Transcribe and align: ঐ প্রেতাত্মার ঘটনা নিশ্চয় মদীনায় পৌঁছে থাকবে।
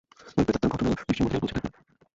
ঐ 0.29 0.43
প্রেতাত্মার 0.45 0.71
ঘটনা 0.73 0.89
নিশ্চয় 0.89 1.25
মদীনায় 1.25 1.41
পৌঁছে 1.41 1.55
থাকবে। 1.57 1.69